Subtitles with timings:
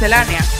[0.00, 0.59] Miscelánea.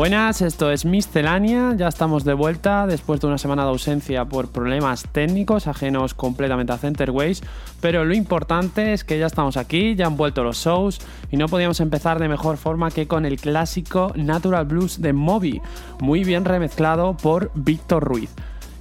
[0.00, 4.48] Buenas, esto es Miscelánea, ya estamos de vuelta después de una semana de ausencia por
[4.48, 7.42] problemas técnicos ajenos completamente a Centerways,
[7.82, 11.48] pero lo importante es que ya estamos aquí, ya han vuelto los shows y no
[11.48, 15.60] podíamos empezar de mejor forma que con el clásico Natural Blues de Moby,
[16.00, 18.30] muy bien remezclado por Víctor Ruiz.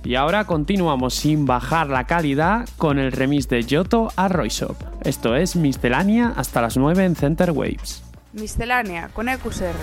[0.05, 4.77] Y ahora continuamos sin bajar la calidad con el remix de Yoto a Royshop.
[5.03, 8.03] Esto es Miscelánea hasta las 9 en Center Waves.
[8.31, 9.75] Miscelánea con EQSR.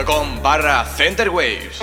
[0.00, 1.78] twitter.com barra centerwaves.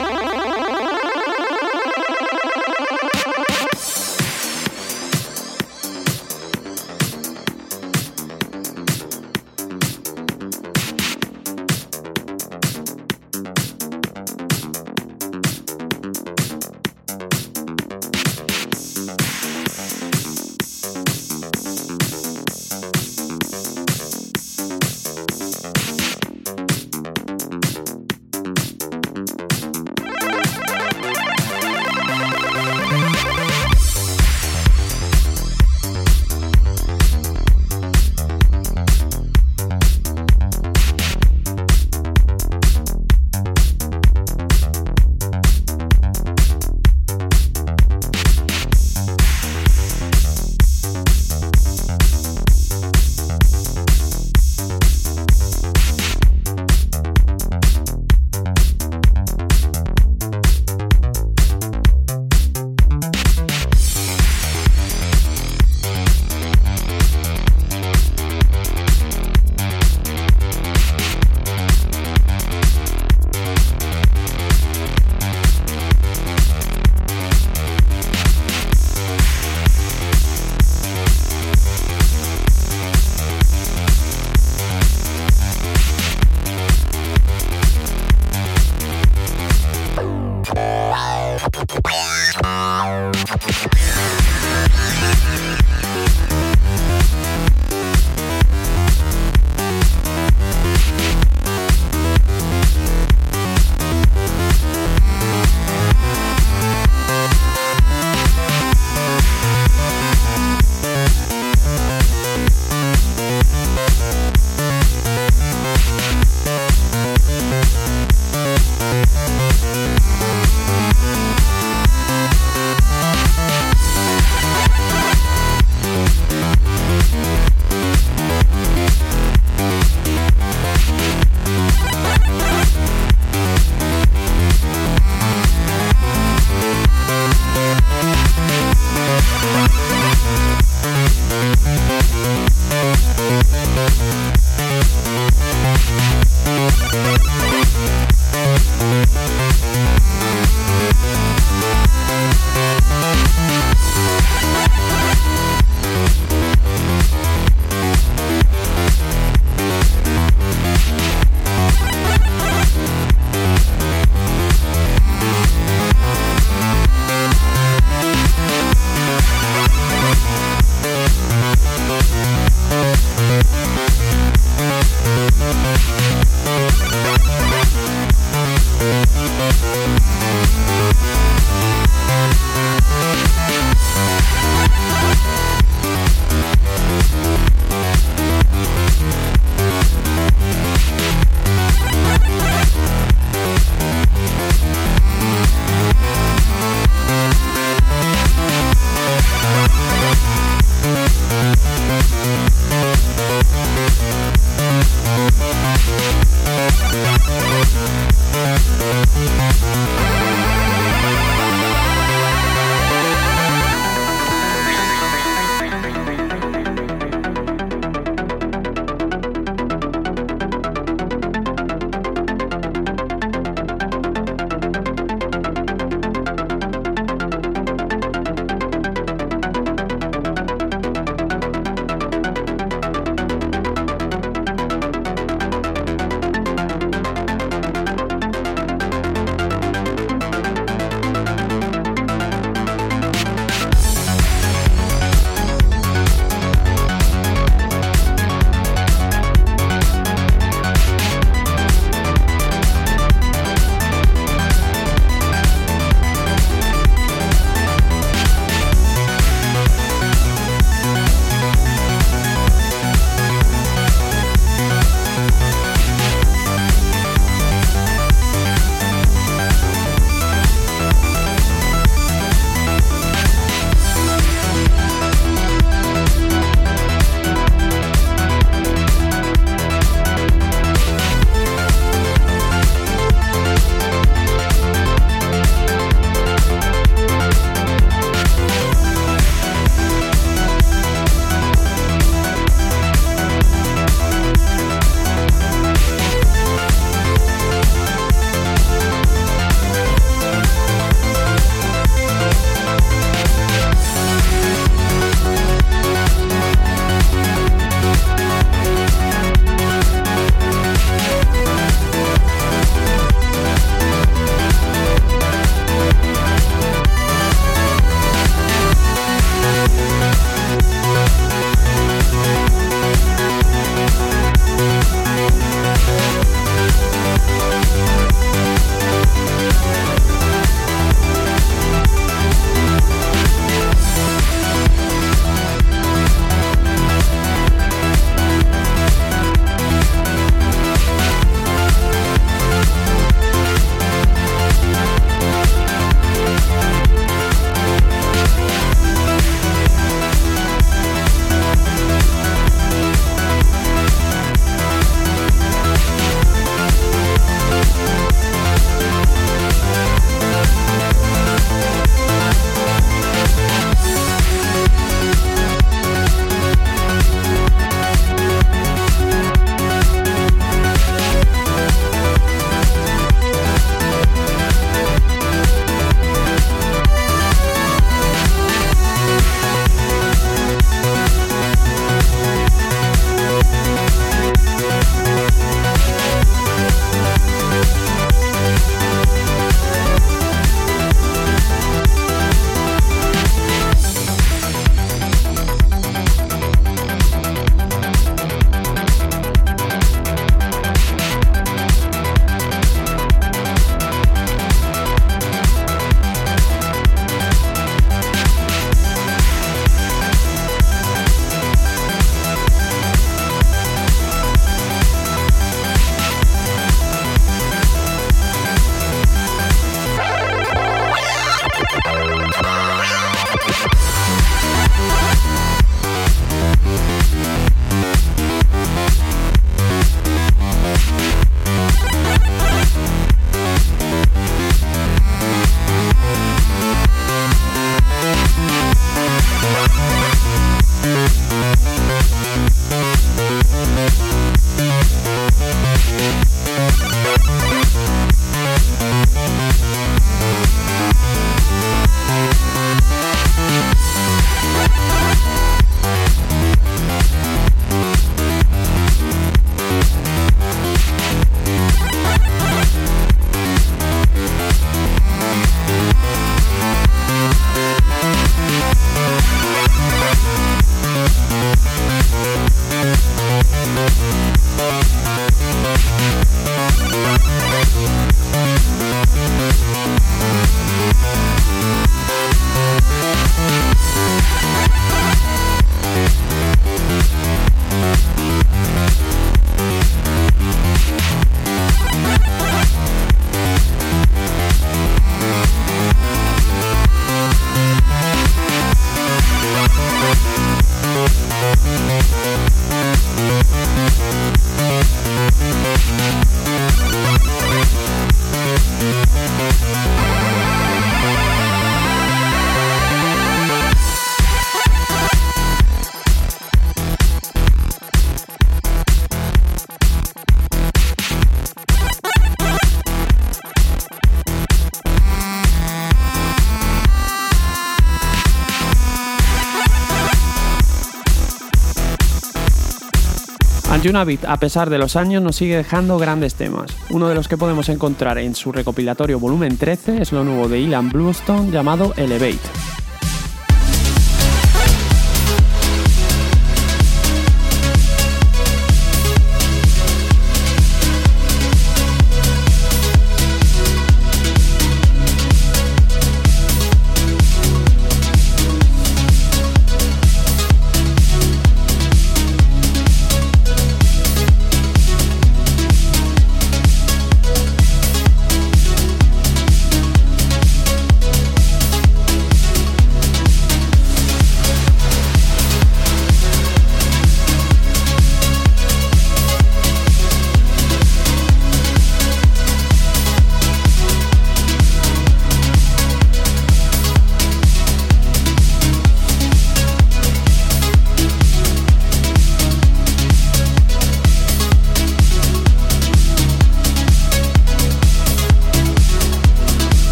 [533.88, 536.76] Anjunabit, a pesar de los años, nos sigue dejando grandes temas.
[536.90, 540.60] Uno de los que podemos encontrar en su recopilatorio volumen 13 es lo nuevo de
[540.60, 542.57] Ilan Bluestone llamado Elevate.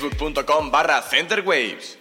[0.00, 1.98] facebook.com barra centerwaves.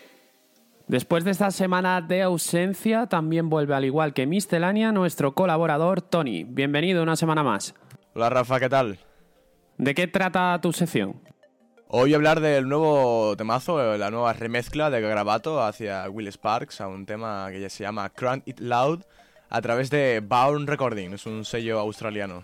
[0.88, 6.46] Después de esta semana de ausencia, también vuelve al igual que Mistelania nuestro colaborador Tony.
[6.46, 7.76] Bienvenido una semana más.
[8.16, 9.00] Hola Rafa, ¿qué tal?
[9.78, 11.22] ¿De qué trata tu sección?
[11.88, 16.82] Hoy voy a hablar del nuevo temazo, la nueva remezcla de Gravato hacia Will Sparks
[16.82, 19.04] a un tema que ya se llama Crank It Loud
[19.50, 22.44] a través de Bound Recording, es un sello australiano.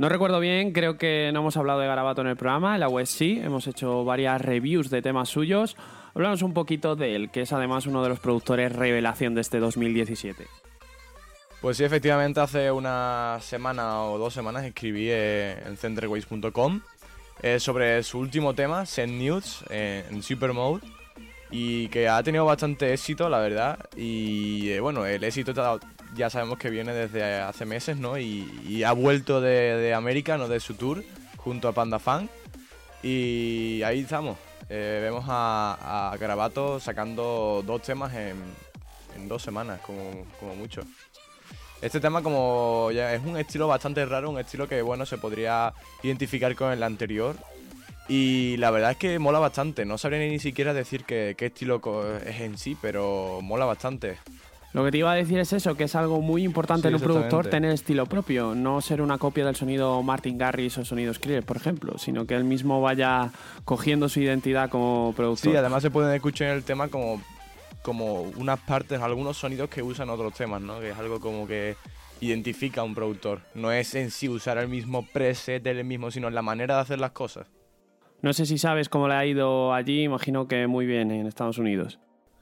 [0.00, 2.88] No recuerdo bien, creo que no hemos hablado de Garabato en el programa, en la
[2.88, 5.76] web sí, hemos hecho varias reviews de temas suyos.
[6.14, 9.58] Hablamos un poquito de él, que es además uno de los productores revelación de este
[9.60, 10.46] 2017.
[11.60, 16.80] Pues sí, efectivamente, hace una semana o dos semanas escribí eh, en centerways.com
[17.42, 20.80] eh, sobre su último tema, Send News, eh, en Super Mode,
[21.50, 23.78] y que ha tenido bastante éxito, la verdad.
[23.94, 25.52] Y bueno, el éxito
[26.14, 28.18] ya sabemos que viene desde hace meses, ¿no?
[28.18, 30.48] Y, ha vuelto de, América, ¿no?
[30.48, 31.04] De su tour,
[31.36, 32.28] junto a Panda Fan.
[33.02, 34.36] Y ahí estamos.
[34.68, 40.82] Eh, vemos a, a sacando dos temas en, dos semanas, como, mucho.
[41.82, 45.72] Este tema como ya es un estilo bastante raro, un estilo que bueno se podría
[46.02, 47.36] identificar con el anterior.
[48.06, 49.84] Y la verdad es que mola bastante.
[49.84, 51.80] No sabría ni siquiera decir qué estilo
[52.18, 54.18] es en sí, pero mola bastante.
[54.72, 57.00] Lo que te iba a decir es eso, que es algo muy importante en un
[57.00, 61.44] productor tener estilo propio, no ser una copia del sonido Martin Garrix o sonido Skrillex,
[61.44, 63.32] por ejemplo, sino que él mismo vaya
[63.64, 65.50] cogiendo su identidad como productor.
[65.50, 67.20] Sí, además se pueden escuchar en el tema como,
[67.82, 70.78] como unas partes, algunos sonidos que usan otros temas, ¿no?
[70.78, 71.74] Que es algo como que
[72.20, 73.40] identifica a un productor.
[73.54, 77.00] No es en sí usar el mismo preset del mismo, sino la manera de hacer
[77.00, 77.48] las cosas.
[78.22, 81.58] No sé si sabes cómo le ha ido allí, imagino que muy bien en Estados
[81.58, 81.98] Unidos.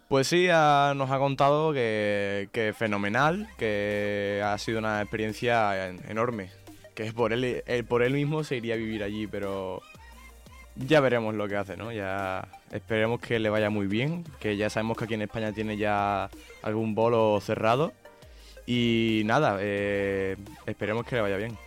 [0.09, 6.51] Pues sí, nos ha contado que, que, fenomenal, que ha sido una experiencia enorme,
[6.95, 9.83] que por él, por él mismo se iría a vivir allí, pero
[10.77, 11.93] ya veremos lo que hace, ¿no?
[11.93, 15.77] Ya esperemos que le vaya muy bien, que ya sabemos que aquí en España tiene
[15.77, 16.31] ya
[16.63, 17.93] algún bolo cerrado
[18.65, 21.59] y nada, eh, esperemos que le vaya bien.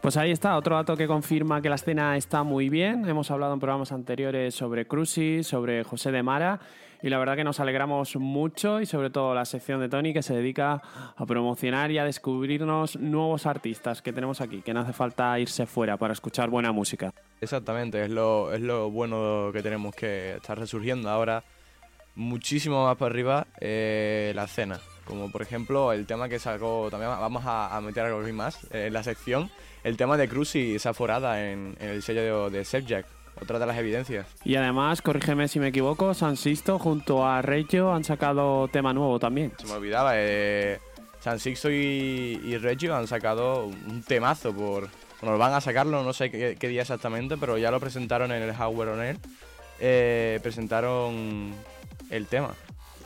[0.00, 3.08] Pues ahí está, otro dato que confirma que la escena está muy bien.
[3.08, 6.60] Hemos hablado en programas anteriores sobre Crucis, sobre José de Mara
[7.02, 10.22] y la verdad que nos alegramos mucho y sobre todo la sección de Tony que
[10.22, 10.80] se dedica
[11.16, 15.66] a promocionar y a descubrirnos nuevos artistas que tenemos aquí, que no hace falta irse
[15.66, 17.12] fuera para escuchar buena música.
[17.40, 21.42] Exactamente, es lo, es lo bueno que tenemos que estar resurgiendo ahora
[22.14, 24.78] muchísimo más para arriba eh, la escena.
[25.04, 29.02] Como por ejemplo el tema que sacó, también vamos a, meter algo más en la
[29.02, 29.50] sección,
[29.82, 33.06] el tema de Cruz y Saforada en, en el sello de, de Jack
[33.40, 34.26] otra de las evidencias.
[34.44, 39.18] Y además, corrígeme si me equivoco, San Sisto junto a Reggio han sacado tema nuevo
[39.18, 39.52] también.
[39.58, 40.78] Se me olvidaba, eh,
[41.20, 44.88] San Sisto y, Reggio han sacado un temazo por...
[45.20, 48.52] Bueno, van a sacarlo, no sé qué, día exactamente, pero ya lo presentaron en el
[48.52, 49.18] Hardware On Air.
[49.78, 51.52] Eh, presentaron
[52.10, 52.50] el tema.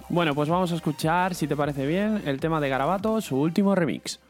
[0.09, 3.75] Bueno, pues vamos a escuchar, si te parece bien, el tema de Garabato, su último
[3.75, 4.21] remix.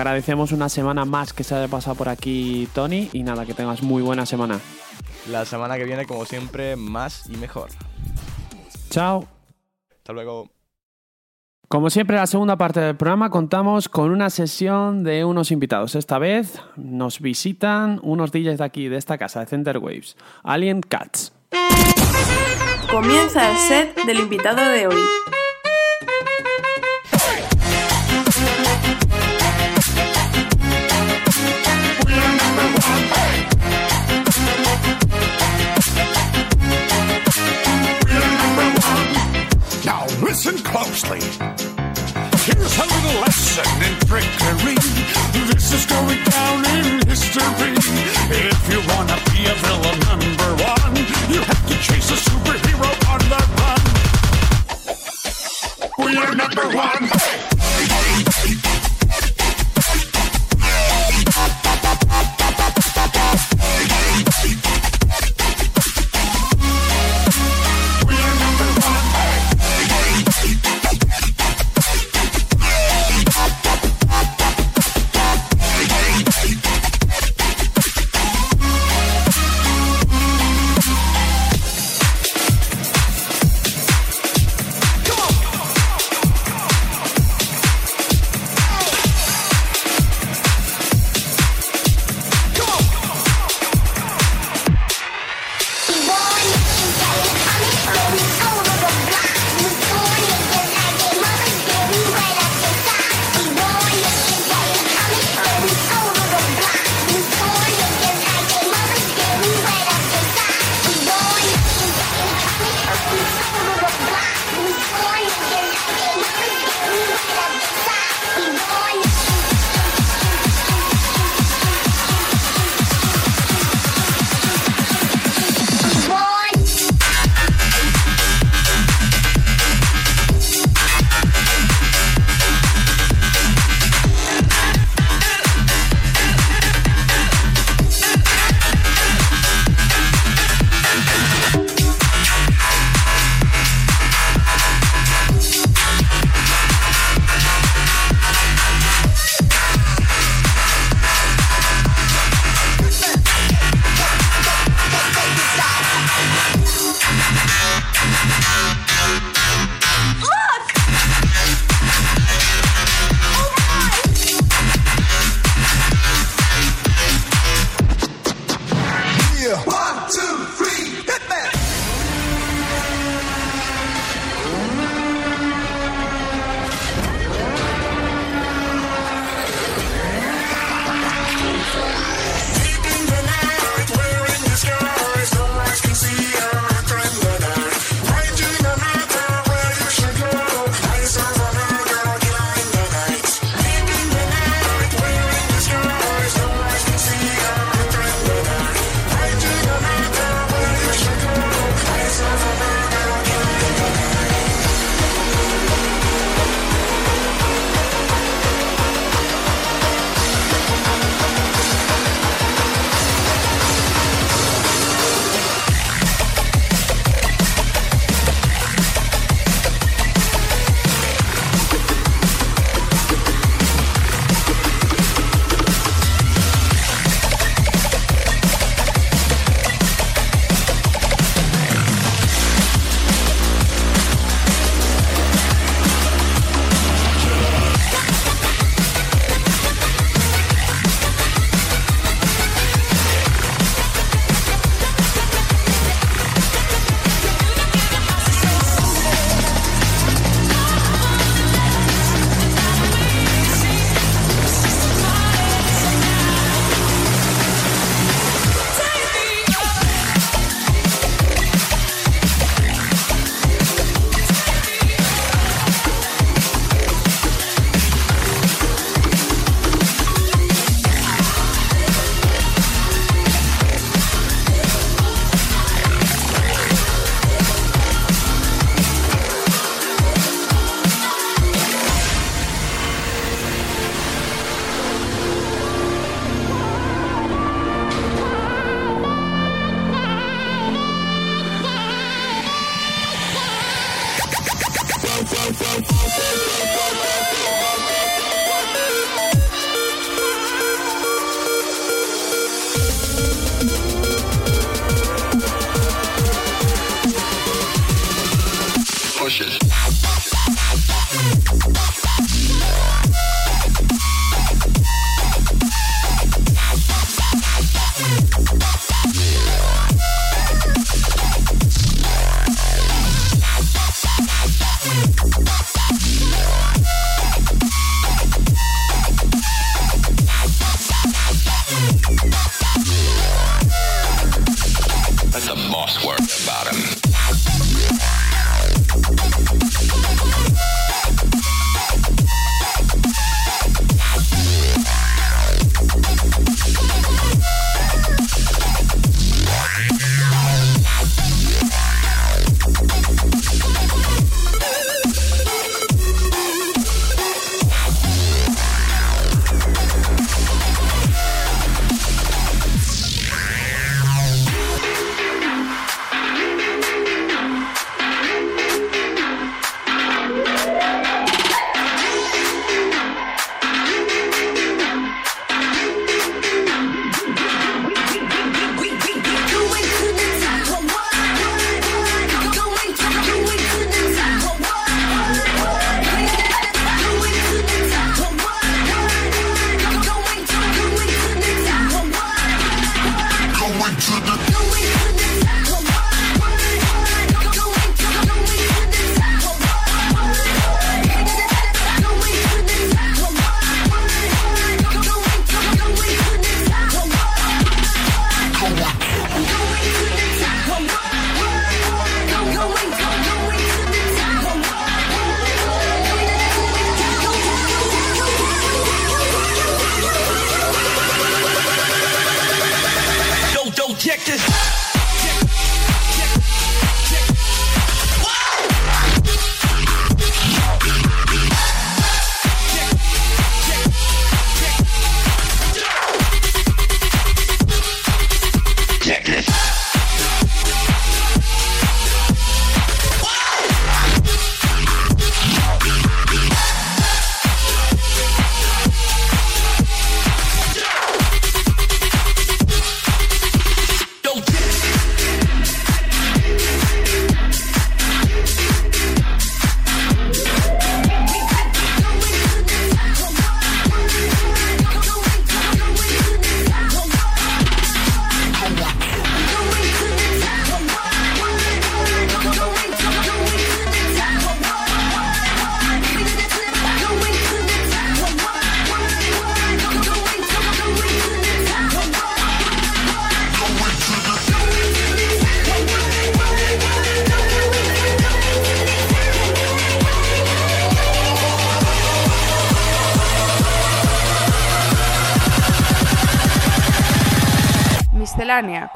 [0.00, 3.82] Agradecemos una semana más que se haya pasado por aquí Tony y nada, que tengas
[3.82, 4.58] muy buena semana.
[5.30, 7.68] La semana que viene, como siempre, más y mejor.
[8.88, 9.28] Chao.
[9.94, 10.48] Hasta luego.
[11.68, 15.94] Como siempre, en la segunda parte del programa contamos con una sesión de unos invitados.
[15.94, 20.80] Esta vez nos visitan unos DJs de aquí, de esta casa, de Center Waves, Alien
[20.80, 21.34] Cats.
[22.90, 25.29] Comienza el set del invitado de hoy.
[40.42, 41.20] Listen closely.
[42.48, 44.74] Here's a little lesson in trickery.
[45.52, 47.74] This is going down in history.
[48.32, 50.96] If you wanna be a villain number one,
[51.28, 53.82] you have to chase a superhero on the run.
[56.06, 57.49] We are number one.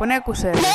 [0.05, 0.73] Con EQSR.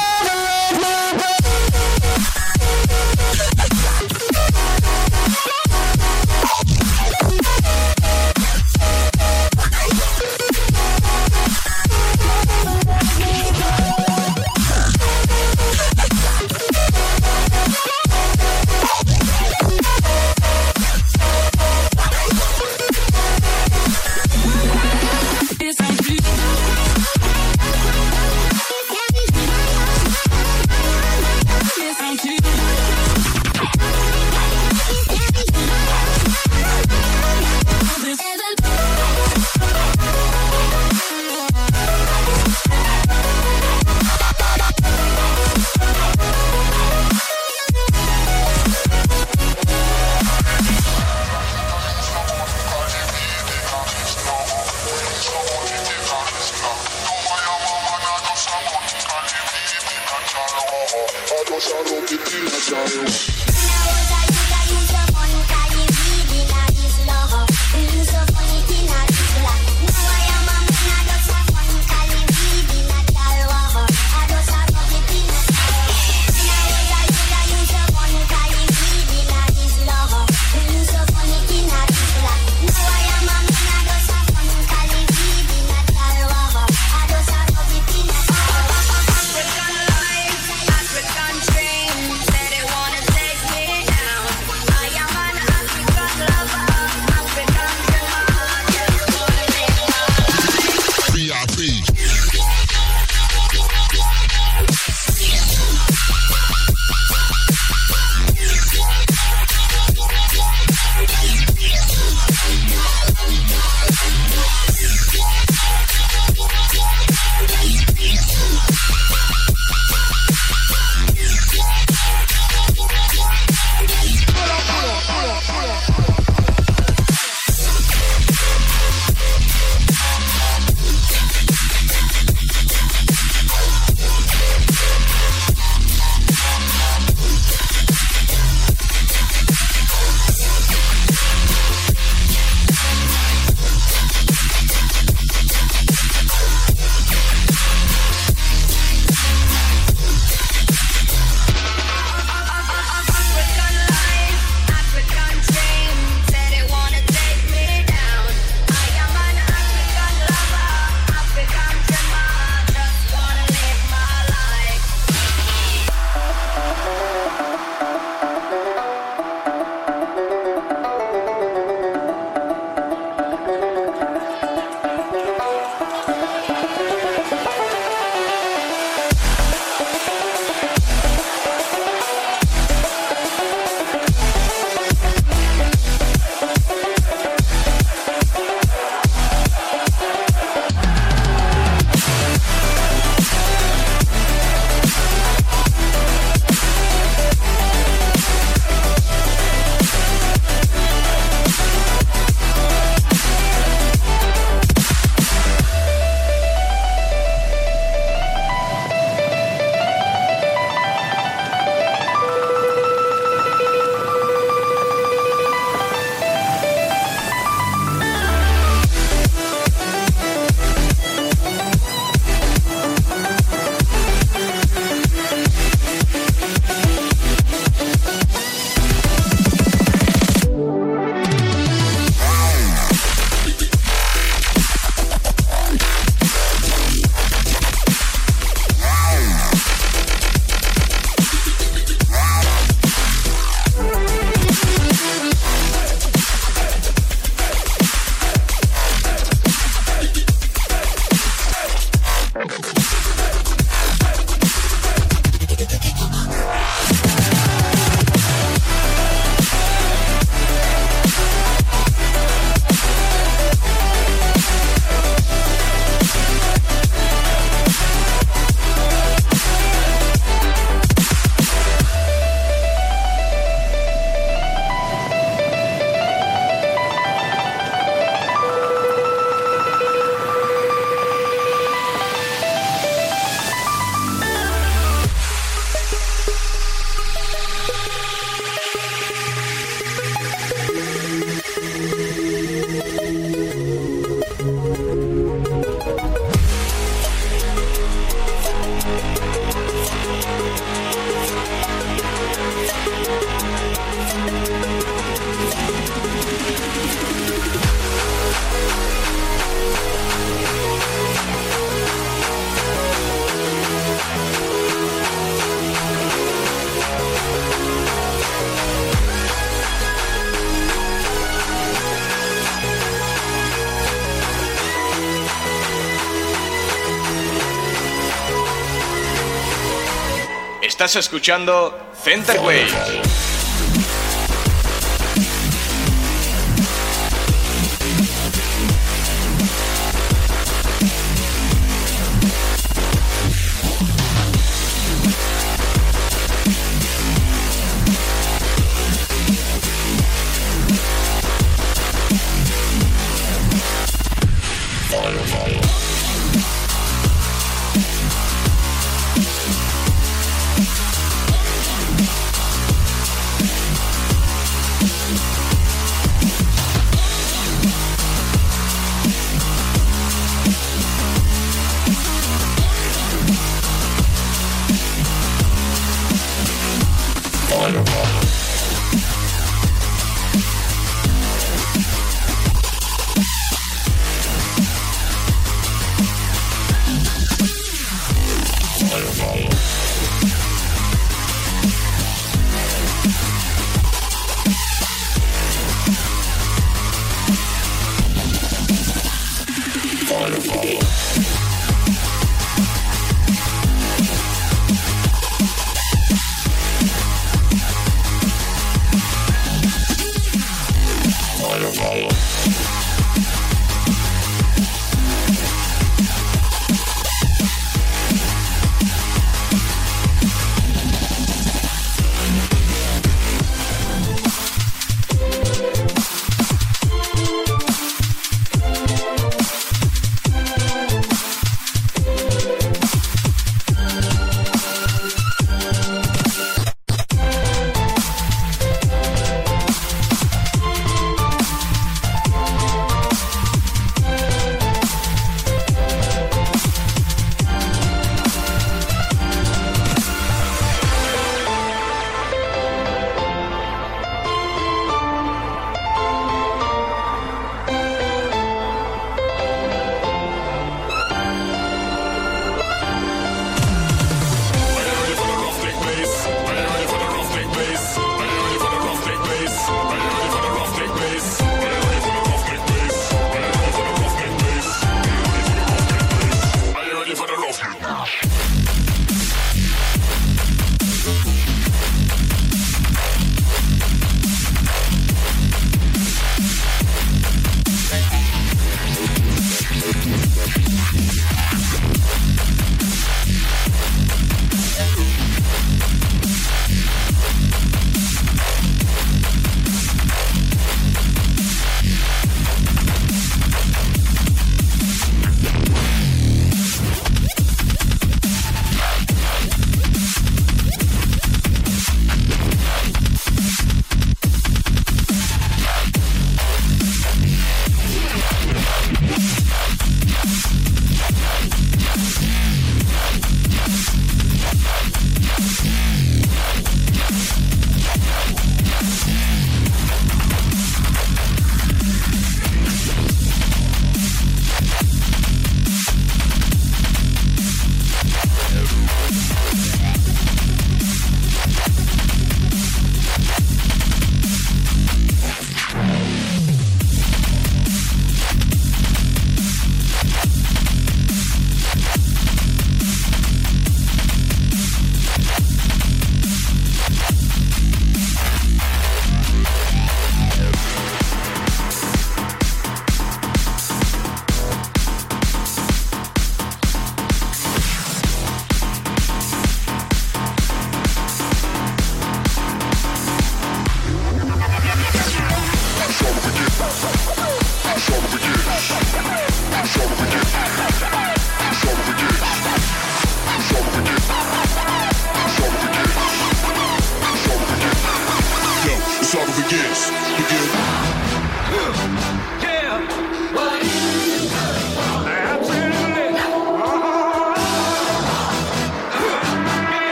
[330.79, 333.28] Estás escuchando Center Waves.